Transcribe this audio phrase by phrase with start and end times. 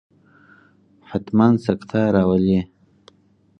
[1.09, 2.59] حتما سکته راولي.